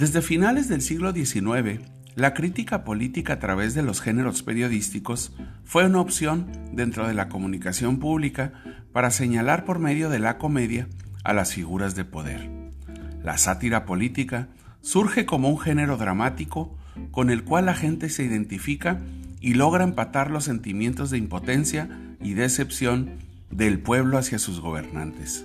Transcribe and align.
Desde 0.00 0.22
finales 0.22 0.66
del 0.66 0.80
siglo 0.80 1.12
XIX, 1.12 1.82
la 2.14 2.32
crítica 2.32 2.84
política 2.84 3.34
a 3.34 3.38
través 3.38 3.74
de 3.74 3.82
los 3.82 4.00
géneros 4.00 4.42
periodísticos 4.42 5.34
fue 5.66 5.84
una 5.84 6.00
opción 6.00 6.50
dentro 6.72 7.06
de 7.06 7.12
la 7.12 7.28
comunicación 7.28 7.98
pública 7.98 8.54
para 8.94 9.10
señalar 9.10 9.66
por 9.66 9.78
medio 9.78 10.08
de 10.08 10.18
la 10.18 10.38
comedia 10.38 10.88
a 11.22 11.34
las 11.34 11.52
figuras 11.52 11.96
de 11.96 12.06
poder. 12.06 12.48
La 13.22 13.36
sátira 13.36 13.84
política 13.84 14.48
surge 14.80 15.26
como 15.26 15.50
un 15.50 15.58
género 15.58 15.98
dramático 15.98 16.74
con 17.10 17.28
el 17.28 17.44
cual 17.44 17.66
la 17.66 17.74
gente 17.74 18.08
se 18.08 18.24
identifica 18.24 19.02
y 19.38 19.52
logra 19.52 19.84
empatar 19.84 20.30
los 20.30 20.44
sentimientos 20.44 21.10
de 21.10 21.18
impotencia 21.18 21.90
y 22.22 22.32
decepción 22.32 23.18
del 23.50 23.80
pueblo 23.80 24.16
hacia 24.16 24.38
sus 24.38 24.60
gobernantes. 24.60 25.44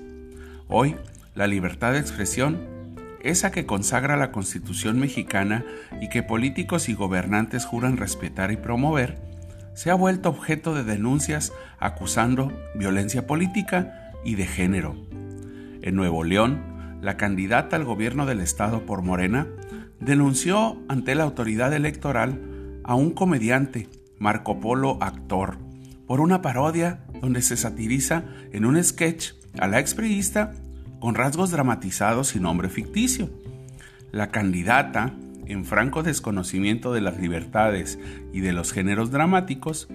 Hoy, 0.70 0.96
la 1.36 1.45
libertad 1.45 1.92
de 1.92 2.00
expresión, 2.00 2.75
esa 3.26 3.52
que 3.52 3.66
consagra 3.66 4.18
la 4.18 4.32
Constitución 4.32 5.00
mexicana 5.00 5.66
y 6.02 6.10
que 6.10 6.24
políticos 6.24 6.90
y 6.90 6.94
gobernantes 6.94 7.66
juran 7.66 7.98
respetar 7.98 8.52
y 8.52 8.58
promover, 8.58 9.18
se 9.74 9.92
ha 9.92 9.96
vuelto 9.96 10.30
objeto 10.30 10.74
de 10.74 10.84
denuncias 10.84 11.52
acusando 11.80 12.54
violencia 12.76 13.28
política 13.28 14.12
y 14.24 14.36
de 14.36 14.46
género. 14.46 14.96
En 15.82 15.96
Nuevo 15.96 16.24
León, 16.24 17.00
la 17.02 17.18
candidata 17.18 17.76
al 17.76 17.84
gobierno 17.84 18.26
del 18.26 18.40
estado 18.40 18.86
por 18.86 19.02
Morena 19.02 19.48
denunció 20.00 20.82
ante 20.88 21.16
la 21.16 21.23
autoridad 21.23 21.73
electoral 21.73 22.40
a 22.84 22.96
un 22.96 23.12
comediante, 23.12 23.90
Marco 24.18 24.60
Polo 24.60 24.98
actor, 25.02 25.58
por 26.08 26.22
una 26.22 26.42
parodia 26.42 27.06
donde 27.22 27.42
se 27.42 27.58
satiriza 27.58 28.23
en 28.52 28.66
un 28.66 28.82
sketch 28.84 29.34
a 29.60 29.68
la 29.68 29.80
expriista 29.80 30.54
con 31.05 31.14
rasgos 31.14 31.52
dramatizados 31.52 32.36
y 32.36 32.40
nombre 32.40 32.68
ficticio. 32.68 33.30
La 34.11 34.31
candidata, 34.31 35.14
en 35.45 35.64
franco 35.64 36.02
desconocimiento 36.02 36.94
de 36.94 37.02
las 37.02 37.20
libertades 37.20 38.00
y 38.34 38.39
de 38.39 38.53
los 38.53 38.73
géneros 38.73 39.11
dramáticos, 39.11 39.88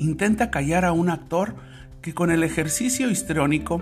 intenta 0.00 0.50
callar 0.50 0.84
a 0.84 0.90
un 0.90 1.08
actor 1.08 1.54
que 2.02 2.14
con 2.14 2.32
el 2.32 2.42
ejercicio 2.42 3.08
histriónico 3.08 3.80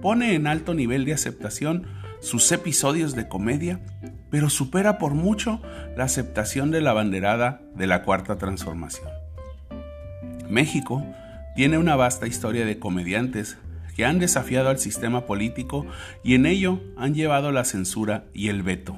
pone 0.00 0.36
en 0.36 0.46
alto 0.46 0.72
nivel 0.72 1.04
de 1.04 1.14
aceptación 1.14 1.88
sus 2.20 2.52
episodios 2.52 3.16
de 3.16 3.26
comedia, 3.26 3.80
pero 4.30 4.50
supera 4.50 4.98
por 4.98 5.14
mucho 5.14 5.60
la 5.96 6.04
aceptación 6.04 6.70
de 6.70 6.80
la 6.80 6.92
banderada 6.92 7.60
de 7.74 7.88
la 7.88 8.04
Cuarta 8.04 8.38
Transformación. 8.38 9.08
México 10.48 11.04
tiene 11.56 11.76
una 11.76 11.96
vasta 11.96 12.28
historia 12.28 12.64
de 12.64 12.78
comediantes 12.78 13.58
han 14.04 14.18
desafiado 14.18 14.68
al 14.68 14.78
sistema 14.78 15.26
político 15.26 15.86
y 16.24 16.34
en 16.34 16.46
ello 16.46 16.80
han 16.96 17.14
llevado 17.14 17.52
la 17.52 17.64
censura 17.64 18.24
y 18.32 18.48
el 18.48 18.62
veto. 18.62 18.96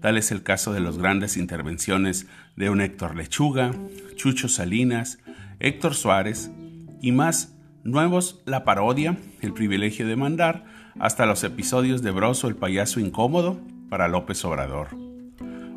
Tal 0.00 0.18
es 0.18 0.30
el 0.30 0.42
caso 0.42 0.72
de 0.72 0.80
las 0.80 0.98
grandes 0.98 1.36
intervenciones 1.36 2.26
de 2.54 2.70
un 2.70 2.80
Héctor 2.80 3.16
Lechuga, 3.16 3.72
Chucho 4.14 4.48
Salinas, 4.48 5.18
Héctor 5.58 5.94
Suárez 5.94 6.50
y 7.00 7.12
más 7.12 7.56
nuevos 7.82 8.42
La 8.44 8.64
Parodia, 8.64 9.16
El 9.40 9.52
Privilegio 9.52 10.06
de 10.06 10.16
Mandar, 10.16 10.64
hasta 10.98 11.26
los 11.26 11.44
episodios 11.44 12.02
de 12.02 12.10
Broso 12.10 12.48
el 12.48 12.56
payaso 12.56 13.00
incómodo 13.00 13.60
para 13.88 14.08
López 14.08 14.44
Obrador. 14.44 14.88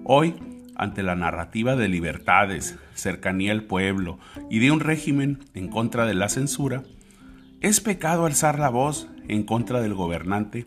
Hoy, 0.04 0.36
ante 0.76 1.04
la 1.04 1.16
narrativa 1.16 1.76
de 1.76 1.88
libertades, 1.88 2.78
cercanía 2.94 3.52
al 3.52 3.64
pueblo 3.64 4.18
y 4.50 4.60
de 4.60 4.72
un 4.72 4.80
régimen 4.80 5.40
en 5.54 5.68
contra 5.68 6.06
de 6.06 6.14
la 6.14 6.30
censura, 6.30 6.84
es 7.62 7.82
pecado 7.82 8.26
alzar 8.26 8.58
la 8.58 8.70
voz 8.70 9.08
en 9.28 9.44
contra 9.44 9.82
del 9.82 9.94
gobernante, 9.94 10.66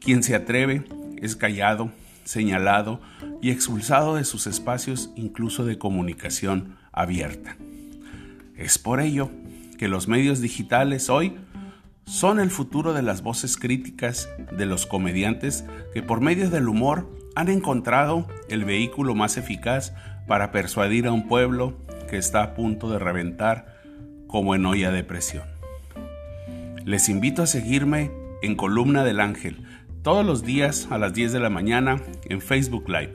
quien 0.00 0.22
se 0.22 0.34
atreve 0.34 0.84
es 1.20 1.36
callado, 1.36 1.90
señalado 2.24 3.00
y 3.42 3.50
expulsado 3.50 4.16
de 4.16 4.24
sus 4.24 4.46
espacios 4.46 5.10
incluso 5.16 5.64
de 5.64 5.78
comunicación 5.78 6.76
abierta. 6.92 7.56
Es 8.56 8.78
por 8.78 9.00
ello 9.00 9.30
que 9.78 9.88
los 9.88 10.08
medios 10.08 10.40
digitales 10.40 11.10
hoy 11.10 11.36
son 12.04 12.40
el 12.40 12.50
futuro 12.50 12.92
de 12.92 13.02
las 13.02 13.22
voces 13.22 13.56
críticas 13.56 14.28
de 14.50 14.66
los 14.66 14.86
comediantes 14.86 15.64
que 15.94 16.02
por 16.02 16.20
medio 16.20 16.50
del 16.50 16.68
humor 16.68 17.08
han 17.36 17.48
encontrado 17.48 18.26
el 18.48 18.64
vehículo 18.64 19.14
más 19.14 19.36
eficaz 19.36 19.92
para 20.26 20.50
persuadir 20.50 21.06
a 21.06 21.12
un 21.12 21.28
pueblo 21.28 21.78
que 22.08 22.16
está 22.16 22.42
a 22.42 22.54
punto 22.54 22.90
de 22.90 22.98
reventar 22.98 23.80
como 24.26 24.54
en 24.54 24.66
olla 24.66 24.90
de 24.90 25.04
presión. 25.04 25.59
Les 26.86 27.10
invito 27.10 27.42
a 27.42 27.46
seguirme 27.46 28.10
en 28.42 28.56
Columna 28.56 29.04
del 29.04 29.20
Ángel 29.20 29.64
todos 30.02 30.24
los 30.24 30.42
días 30.44 30.88
a 30.90 30.96
las 30.96 31.12
10 31.12 31.32
de 31.32 31.40
la 31.40 31.50
mañana 31.50 32.00
en 32.24 32.40
Facebook 32.40 32.88
Live. 32.88 33.14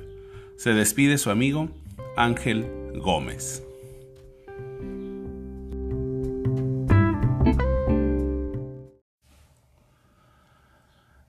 Se 0.56 0.74
despide 0.74 1.18
su 1.18 1.32
amigo 1.32 1.70
Ángel 2.16 2.68
Gómez. 2.96 3.64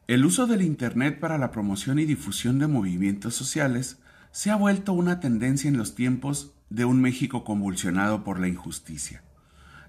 El 0.07 0.25
uso 0.25 0.47
del 0.47 0.63
Internet 0.63 1.19
para 1.19 1.39
la 1.39 1.51
promoción 1.51 1.99
y 1.99 2.05
difusión 2.05 2.59
de 2.59 2.67
movimientos 2.67 3.35
sociales 3.35 3.99
se 4.31 4.51
ha 4.51 4.57
vuelto 4.57 4.93
una 4.93 5.21
tendencia 5.21 5.69
en 5.69 5.79
los 5.79 5.95
tiempos 5.95 6.53
de 6.69 6.85
un 6.85 7.01
México 7.01 7.45
convulsionado 7.45 8.25
por 8.25 8.39
la 8.39 8.49
injusticia. 8.49 9.23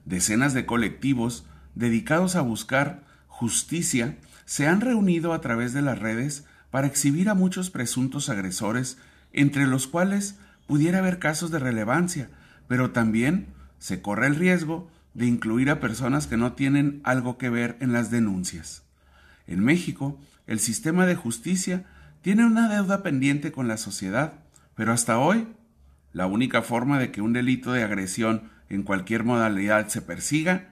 Decenas 0.06 0.54
de 0.54 0.66
colectivos 0.66 1.46
dedicados 1.78 2.36
a 2.36 2.42
buscar 2.42 3.04
justicia 3.28 4.18
se 4.46 4.68
han 4.68 4.82
reunido 4.82 5.34
a 5.34 5.42
través 5.42 5.74
de 5.74 5.84
las 5.84 6.00
redes 6.00 6.46
para 6.72 6.88
exhibir 6.88 7.30
a 7.30 7.36
muchos 7.36 7.70
presuntos 7.70 8.30
agresores, 8.30 8.98
entre 9.32 9.68
los 9.68 9.88
cuales 9.88 10.40
pudiera 10.66 11.00
haber 11.00 11.20
casos 11.20 11.52
de 11.52 11.60
relevancia, 11.60 12.30
pero 12.68 12.92
también 12.92 13.48
se 13.78 14.02
corre 14.02 14.28
el 14.28 14.36
riesgo 14.36 14.90
de 15.14 15.28
incluir 15.28 15.70
a 15.70 15.80
personas 15.80 16.26
que 16.26 16.38
no 16.38 16.54
tienen 16.54 17.00
algo 17.04 17.38
que 17.38 17.50
ver 17.50 17.78
en 17.80 17.94
las 17.94 18.10
denuncias. 18.10 18.84
En 19.46 19.64
México, 19.64 20.20
el 20.48 20.60
sistema 20.60 21.06
de 21.06 21.16
justicia 21.16 21.86
tiene 22.22 22.46
una 22.46 22.70
deuda 22.70 23.04
pendiente 23.04 23.52
con 23.52 23.68
la 23.68 23.78
sociedad, 23.78 24.34
pero 24.76 24.94
hasta 24.94 25.20
hoy, 25.20 25.48
la 26.12 26.26
única 26.26 26.64
forma 26.64 26.98
de 26.98 27.12
que 27.12 27.22
un 27.22 27.34
delito 27.34 27.72
de 27.72 27.84
agresión 27.84 28.50
en 28.70 28.84
cualquier 28.84 29.24
modalidad 29.24 29.88
se 29.90 30.02
persiga 30.02 30.70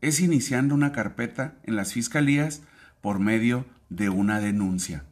es 0.00 0.20
iniciando 0.20 0.74
una 0.74 0.92
carpeta 0.92 1.54
en 1.64 1.76
las 1.76 1.92
fiscalías 1.92 2.62
por 3.00 3.18
medio 3.18 3.66
de 3.88 4.08
una 4.08 4.40
denuncia. 4.40 5.04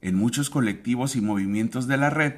En 0.00 0.14
muchos 0.14 0.48
colectivos 0.48 1.16
y 1.16 1.20
movimientos 1.20 1.86
de 1.86 1.96
la 1.96 2.10
red 2.10 2.34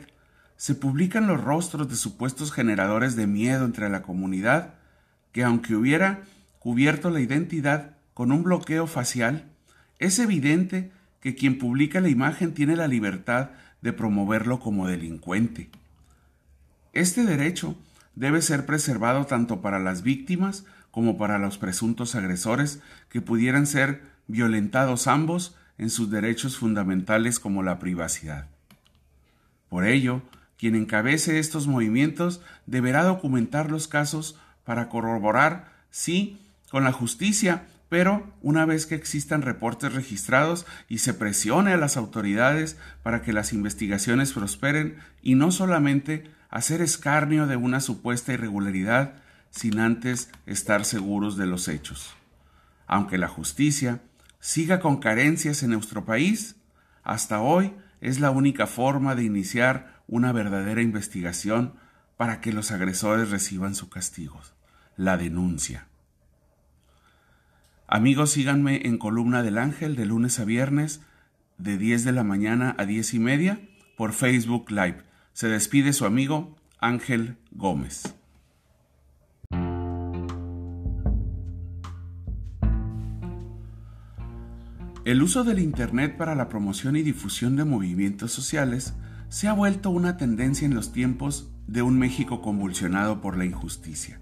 se 0.57 0.75
publican 0.75 1.27
los 1.27 1.41
rostros 1.41 1.89
de 1.89 1.97
supuestos 1.97 2.53
generadores 2.53 3.17
de 3.17 3.27
miedo 3.27 3.65
entre 3.65 3.89
la 3.89 4.03
comunidad 4.03 4.75
que 5.33 5.45
aunque 5.45 5.75
hubiera 5.75 6.23
cubierto 6.59 7.11
la 7.11 7.21
identidad 7.21 7.97
con 8.15 8.31
un 8.31 8.43
bloqueo 8.43 8.87
facial, 8.87 9.47
es 9.99 10.19
evidente 10.19 10.93
que 11.21 11.35
quien 11.35 11.59
publica 11.59 12.01
la 12.01 12.09
imagen 12.09 12.53
tiene 12.53 12.77
la 12.77 12.89
libertad 12.89 13.51
de 13.81 13.93
promoverlo 13.93 14.61
como 14.61 14.87
delincuente. 14.87 15.71
Este 16.93 17.25
derecho 17.25 17.77
debe 18.15 18.43
ser 18.43 18.67
preservado 18.67 19.25
tanto 19.27 19.63
para 19.63 19.79
las 19.79 20.03
víctimas 20.03 20.65
como 20.93 21.19
para 21.19 21.39
los 21.39 21.59
presuntos 21.59 22.15
agresores 22.15 22.81
que 23.09 23.21
pudieran 23.21 23.67
ser 23.67 24.03
violentados 24.29 25.09
ambos 25.09 25.57
en 25.79 25.91
sus 25.91 26.11
derechos 26.11 26.57
fundamentales 26.57 27.41
como 27.41 27.65
la 27.65 27.81
privacidad. 27.81 28.47
Por 29.69 29.85
ello, 29.85 30.23
quien 30.59 30.77
encabece 30.77 31.41
estos 31.41 31.67
movimientos 31.67 32.41
deberá 32.67 33.03
documentar 33.03 33.71
los 33.71 33.89
casos 33.89 34.39
para 34.65 34.89
corroborar 34.89 35.73
si, 35.91 36.39
con 36.71 36.85
la 36.85 36.93
justicia, 36.93 37.65
pero 37.89 38.31
una 38.43 38.65
vez 38.65 38.87
que 38.87 38.95
existan 38.95 39.43
reportes 39.43 39.93
registrados 39.93 40.67
y 40.89 40.99
se 40.99 41.15
presione 41.15 41.73
a 41.73 41.79
las 41.79 41.97
autoridades 41.97 42.77
para 43.03 43.23
que 43.23 43.33
las 43.33 43.53
investigaciones 43.53 44.33
prosperen 44.33 44.99
y 45.23 45.35
no 45.35 45.51
solamente 45.51 46.31
hacer 46.49 46.83
escarnio 46.83 47.47
de 47.47 47.57
una 47.57 47.81
supuesta 47.81 48.33
irregularidad 48.33 49.15
sin 49.53 49.79
antes 49.79 50.31
estar 50.47 50.85
seguros 50.85 51.37
de 51.37 51.47
los 51.47 51.69
hechos. 51.69 52.15
Aunque 52.89 53.19
la 53.19 53.29
justicia 53.29 54.03
siga 54.41 54.81
con 54.81 54.97
carencias 54.97 55.63
en 55.63 55.71
nuestro 55.71 56.05
país, 56.05 56.57
hasta 57.05 57.41
hoy 57.41 57.73
es 58.01 58.19
la 58.19 58.31
única 58.31 58.67
forma 58.67 59.15
de 59.15 59.23
iniciar 59.23 60.03
una 60.09 60.33
verdadera 60.33 60.83
investigación 60.83 61.75
para 62.17 62.41
que 62.41 62.53
los 62.53 62.73
agresores 62.73 63.31
reciban 63.31 63.75
su 63.75 63.89
castigo, 63.89 64.41
la 64.97 65.17
denuncia. 65.17 65.87
Amigos, 67.87 68.31
síganme 68.31 68.87
en 68.87 68.99
Columna 68.99 69.43
del 69.43 69.59
Ángel 69.59 69.97
de 69.97 70.07
lunes 70.07 70.41
a 70.41 70.45
viernes 70.45 71.03
de 71.59 71.77
10 71.79 72.05
de 72.05 72.13
la 72.13 72.25
mañana 72.25 72.75
a 72.79 72.87
10 72.87 73.15
y 73.15 73.19
media 73.19 73.61
por 73.97 74.13
Facebook 74.13 74.71
Live. 74.71 75.05
Se 75.35 75.49
despide 75.49 75.93
su 75.93 76.07
amigo 76.07 76.57
Ángel 76.79 77.37
Gómez. 77.51 78.15
El 85.05 85.21
uso 85.21 85.43
del 85.43 85.59
Internet 85.59 86.17
para 86.17 86.37
la 86.37 86.49
promoción 86.49 86.95
y 86.95 87.03
difusión 87.03 87.57
de 87.57 87.65
movimientos 87.65 88.31
sociales 88.31 88.95
se 89.31 89.49
ha 89.49 89.53
vuelto 89.53 89.91
una 89.91 90.17
tendencia 90.17 90.65
en 90.65 90.77
los 90.77 90.93
tiempos 90.93 91.51
de 91.67 91.83
un 91.83 91.99
México 91.99 92.41
convulsionado 92.41 93.21
por 93.21 93.37
la 93.37 93.45
injusticia. 93.45 94.21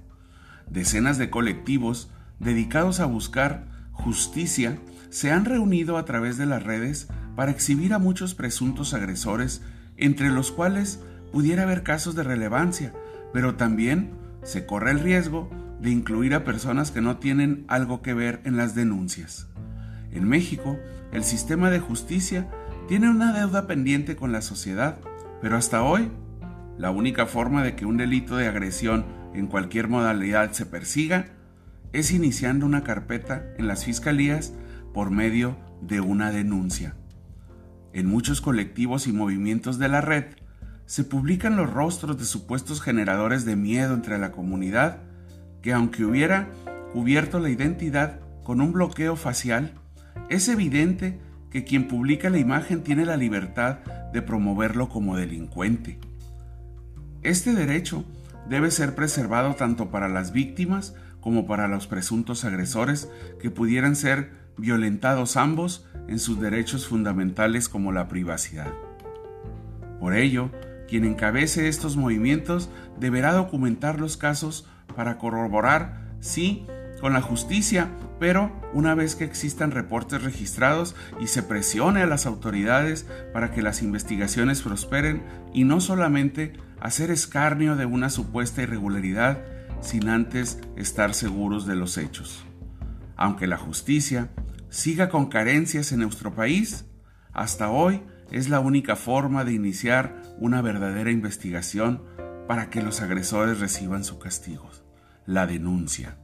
Decenas 0.70 1.18
de 1.18 1.28
colectivos 1.28 2.10
dedicados 2.38 3.00
a 3.00 3.04
buscar 3.04 3.66
justicia 3.92 4.78
se 5.10 5.30
han 5.30 5.44
reunido 5.44 5.98
a 5.98 6.06
través 6.06 6.38
de 6.38 6.46
las 6.46 6.62
redes 6.62 7.08
para 7.36 7.50
exhibir 7.50 7.92
a 7.92 7.98
muchos 7.98 8.34
presuntos 8.34 8.94
agresores, 8.94 9.60
entre 9.98 10.30
los 10.30 10.50
cuales 10.50 11.00
pudiera 11.30 11.64
haber 11.64 11.82
casos 11.82 12.14
de 12.14 12.22
relevancia, 12.22 12.94
pero 13.34 13.56
también 13.56 14.12
se 14.44 14.64
corre 14.64 14.92
el 14.92 15.00
riesgo 15.00 15.50
de 15.82 15.90
incluir 15.90 16.34
a 16.34 16.44
personas 16.44 16.90
que 16.90 17.02
no 17.02 17.18
tienen 17.18 17.66
algo 17.68 18.00
que 18.00 18.14
ver 18.14 18.40
en 18.44 18.56
las 18.56 18.74
denuncias. 18.74 19.49
En 20.12 20.28
México, 20.28 20.78
el 21.12 21.24
sistema 21.24 21.70
de 21.70 21.80
justicia 21.80 22.48
tiene 22.88 23.08
una 23.08 23.32
deuda 23.32 23.66
pendiente 23.66 24.16
con 24.16 24.32
la 24.32 24.42
sociedad, 24.42 24.98
pero 25.40 25.56
hasta 25.56 25.82
hoy, 25.82 26.10
la 26.78 26.90
única 26.90 27.26
forma 27.26 27.62
de 27.62 27.76
que 27.76 27.86
un 27.86 27.96
delito 27.96 28.36
de 28.36 28.48
agresión 28.48 29.04
en 29.34 29.46
cualquier 29.46 29.88
modalidad 29.88 30.52
se 30.52 30.66
persiga 30.66 31.26
es 31.92 32.12
iniciando 32.12 32.66
una 32.66 32.82
carpeta 32.82 33.44
en 33.58 33.68
las 33.68 33.84
fiscalías 33.84 34.52
por 34.92 35.10
medio 35.10 35.56
de 35.82 36.00
una 36.00 36.30
denuncia. 36.30 36.94
En 37.92 38.06
muchos 38.06 38.40
colectivos 38.40 39.06
y 39.06 39.12
movimientos 39.12 39.78
de 39.78 39.88
la 39.88 40.00
red 40.00 40.24
se 40.86 41.04
publican 41.04 41.56
los 41.56 41.72
rostros 41.72 42.18
de 42.18 42.24
supuestos 42.24 42.80
generadores 42.80 43.44
de 43.44 43.56
miedo 43.56 43.94
entre 43.94 44.18
la 44.18 44.32
comunidad 44.32 44.98
que 45.62 45.72
aunque 45.72 46.04
hubiera 46.04 46.48
cubierto 46.92 47.38
la 47.38 47.50
identidad 47.50 48.20
con 48.42 48.60
un 48.60 48.72
bloqueo 48.72 49.16
facial, 49.16 49.79
es 50.28 50.48
evidente 50.48 51.18
que 51.50 51.64
quien 51.64 51.88
publica 51.88 52.30
la 52.30 52.38
imagen 52.38 52.82
tiene 52.82 53.04
la 53.04 53.16
libertad 53.16 53.78
de 54.12 54.22
promoverlo 54.22 54.88
como 54.88 55.16
delincuente. 55.16 55.98
Este 57.22 57.52
derecho 57.52 58.04
debe 58.48 58.70
ser 58.70 58.94
preservado 58.94 59.54
tanto 59.54 59.90
para 59.90 60.08
las 60.08 60.32
víctimas 60.32 60.94
como 61.20 61.46
para 61.46 61.68
los 61.68 61.86
presuntos 61.86 62.44
agresores 62.44 63.10
que 63.40 63.50
pudieran 63.50 63.96
ser 63.96 64.30
violentados 64.56 65.36
ambos 65.36 65.86
en 66.08 66.18
sus 66.18 66.40
derechos 66.40 66.86
fundamentales 66.86 67.68
como 67.68 67.92
la 67.92 68.08
privacidad. 68.08 68.72
Por 69.98 70.14
ello, 70.14 70.50
quien 70.88 71.04
encabece 71.04 71.68
estos 71.68 71.96
movimientos 71.96 72.70
deberá 72.98 73.32
documentar 73.32 74.00
los 74.00 74.16
casos 74.16 74.66
para 74.96 75.18
corroborar 75.18 76.00
si 76.20 76.66
con 77.00 77.12
la 77.12 77.22
justicia, 77.22 77.88
pero 78.20 78.52
una 78.74 78.94
vez 78.94 79.16
que 79.16 79.24
existan 79.24 79.72
reportes 79.72 80.22
registrados 80.22 80.94
y 81.18 81.26
se 81.26 81.42
presione 81.42 82.02
a 82.02 82.06
las 82.06 82.26
autoridades 82.26 83.06
para 83.32 83.50
que 83.50 83.62
las 83.62 83.82
investigaciones 83.82 84.60
prosperen 84.60 85.22
y 85.54 85.64
no 85.64 85.80
solamente 85.80 86.52
hacer 86.80 87.10
escarnio 87.10 87.76
de 87.76 87.86
una 87.86 88.10
supuesta 88.10 88.62
irregularidad 88.62 89.38
sin 89.80 90.10
antes 90.10 90.60
estar 90.76 91.14
seguros 91.14 91.66
de 91.66 91.76
los 91.76 91.96
hechos. 91.96 92.44
Aunque 93.16 93.46
la 93.46 93.56
justicia 93.56 94.28
siga 94.68 95.08
con 95.08 95.30
carencias 95.30 95.90
en 95.90 96.00
nuestro 96.00 96.34
país, 96.34 96.84
hasta 97.32 97.70
hoy 97.70 98.02
es 98.30 98.50
la 98.50 98.60
única 98.60 98.96
forma 98.96 99.44
de 99.44 99.54
iniciar 99.54 100.22
una 100.38 100.60
verdadera 100.60 101.10
investigación 101.10 102.02
para 102.46 102.68
que 102.68 102.82
los 102.82 103.00
agresores 103.00 103.60
reciban 103.60 104.04
su 104.04 104.18
castigo, 104.18 104.70
la 105.24 105.46
denuncia. 105.46 106.18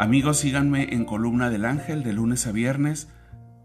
Amigos, 0.00 0.38
síganme 0.38 0.94
en 0.94 1.04
Columna 1.04 1.50
del 1.50 1.64
Ángel 1.64 2.04
de 2.04 2.12
lunes 2.12 2.46
a 2.46 2.52
viernes 2.52 3.08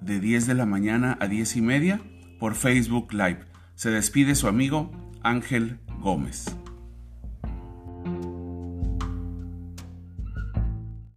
de 0.01 0.19
10 0.19 0.47
de 0.47 0.55
la 0.55 0.65
mañana 0.65 1.15
a 1.21 1.27
10 1.27 1.57
y 1.57 1.61
media 1.61 2.01
por 2.39 2.55
Facebook 2.55 3.13
Live. 3.13 3.41
Se 3.75 3.91
despide 3.91 4.33
su 4.33 4.47
amigo 4.47 4.89
Ángel 5.21 5.77
Gómez. 5.99 6.57